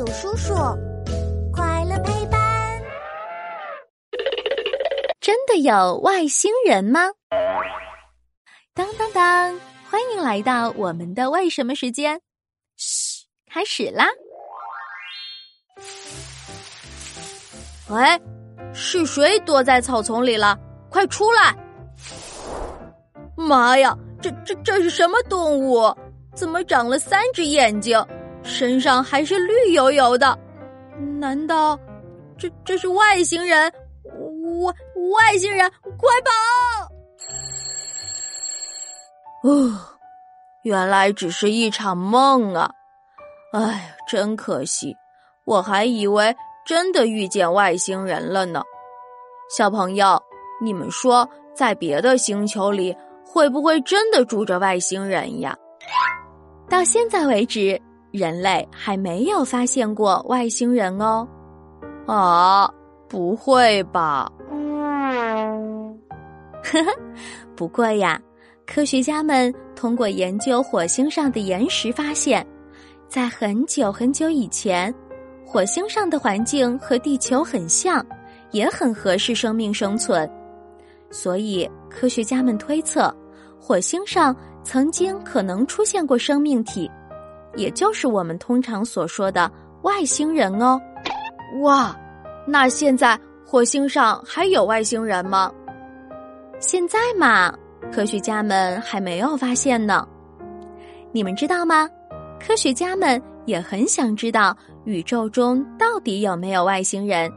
[0.00, 0.54] 有叔叔，
[1.52, 2.82] 快乐陪伴。
[5.20, 7.00] 真的有外星人吗？
[8.72, 9.60] 当当当！
[9.90, 12.18] 欢迎来到我们的为什么时间。
[12.78, 14.06] 嘘，开始啦！
[17.90, 18.00] 喂，
[18.72, 20.58] 是谁躲在草丛里了？
[20.88, 21.54] 快出来！
[23.36, 25.94] 妈呀，这这这是什么动物？
[26.34, 28.02] 怎么长了三只眼睛，
[28.42, 30.38] 身上还是绿油油的？
[31.18, 31.78] 难道
[32.38, 33.72] 这这是外星人？
[34.62, 34.74] 外
[35.14, 36.30] 外星人，快跑！
[39.48, 39.72] 哦，
[40.62, 42.70] 原来只是一场梦啊！
[43.52, 44.94] 哎，真可惜，
[45.44, 46.36] 我还以为
[46.66, 48.62] 真的遇见外星人了呢。
[49.56, 50.22] 小朋友，
[50.60, 55.56] 你们说，在别的星球里，会不会真的住着外星人呀？
[56.68, 61.26] 到现在为止，人类还没有发现过外星人哦。
[62.06, 62.68] 啊，
[63.08, 64.30] 不会吧？
[66.62, 66.92] 呵呵，
[67.56, 68.20] 不过呀，
[68.66, 72.46] 科学家们通过研究火星上的岩石发现，
[73.08, 74.94] 在很久很久以前，
[75.44, 78.04] 火星上的环境和地球很像，
[78.50, 80.28] 也很合适生命生存。
[81.10, 83.14] 所以，科学家们推测，
[83.60, 84.34] 火星上。
[84.62, 86.88] 曾经可能出现过生命体，
[87.56, 89.50] 也就是我们通常所说的
[89.82, 90.80] 外星人哦。
[91.62, 91.96] 哇，
[92.46, 95.52] 那现在火星上还有外星人吗？
[96.58, 97.52] 现在嘛，
[97.92, 100.06] 科学家们还没有发现呢。
[101.12, 101.88] 你们知道吗？
[102.38, 107.30] 科学家们也很想知道宇宙中到底有没有外星人，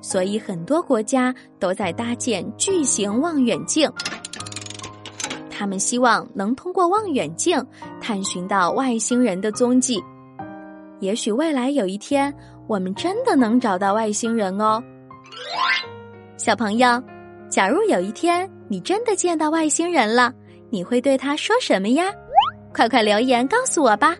[0.00, 3.90] 所以很多国家都在搭建巨型望远镜。
[5.50, 7.62] 他们希望能通过望远镜
[8.10, 10.02] 探寻到外星人的踪迹。
[10.98, 12.34] 也许未来有一天，
[12.66, 14.82] 我们真的能找到外星人哦。
[16.36, 17.00] 小朋友，
[17.48, 20.34] 假如有一天你真的见到外星人了，
[20.70, 22.06] 你会对他说什么呀？
[22.74, 24.16] 快快留言告诉我吧。